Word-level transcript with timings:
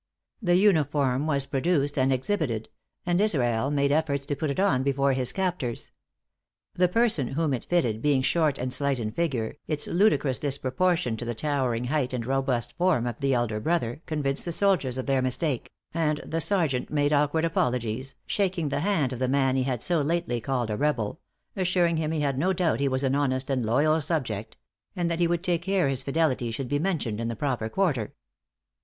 The 0.41 0.55
uniform 0.57 1.27
was 1.27 1.45
produced 1.45 1.95
and 1.95 2.11
exhibited; 2.11 2.69
and 3.05 3.21
Israel 3.21 3.69
made 3.69 3.91
efforts 3.91 4.25
to 4.25 4.35
put 4.35 4.49
it 4.49 4.59
on 4.59 4.81
before 4.81 5.13
his 5.13 5.31
captors. 5.31 5.91
The 6.73 6.87
person 6.87 7.27
whom 7.33 7.53
it 7.53 7.65
fitted 7.65 8.01
being 8.01 8.23
short 8.23 8.57
and 8.57 8.73
slight 8.73 8.97
in 8.97 9.11
figure, 9.11 9.57
its 9.67 9.85
ludicrous 9.85 10.39
disproportion 10.39 11.17
to 11.17 11.25
the 11.25 11.35
towering 11.35 11.83
height 11.83 12.13
and 12.13 12.25
robust 12.25 12.73
form 12.79 13.05
of 13.05 13.19
the 13.19 13.35
elder 13.35 13.59
brother, 13.59 14.01
convinced 14.07 14.45
the 14.45 14.51
soldiers 14.51 14.97
of 14.97 15.05
their 15.05 15.21
mistake; 15.21 15.71
and 15.93 16.19
the 16.25 16.41
sergeant 16.41 16.89
made 16.89 17.13
awkward 17.13 17.45
apologies, 17.45 18.15
shaking 18.25 18.69
the 18.69 18.79
hand 18.79 19.13
of 19.13 19.19
the 19.19 19.27
man 19.29 19.55
he 19.55 19.61
had 19.61 19.83
so 19.83 20.01
lately 20.01 20.41
called 20.41 20.71
a 20.71 20.77
rebel, 20.77 21.19
assuring 21.55 21.97
him 21.97 22.09
he 22.09 22.21
had 22.21 22.39
no 22.39 22.53
doubt 22.53 22.79
he 22.79 22.87
was 22.87 23.03
an 23.03 23.13
honest 23.13 23.51
and 23.51 23.63
loyal 23.67 24.01
subject; 24.01 24.57
and 24.95 25.11
that 25.11 25.19
he 25.19 25.27
would 25.27 25.43
take 25.43 25.61
care 25.61 25.87
his 25.87 26.01
fidelity 26.01 26.49
should 26.49 26.69
be 26.69 26.79
mentioned 26.79 27.19
in 27.21 27.27
the 27.27 27.35
proper 27.35 27.69
quarter. 27.69 28.15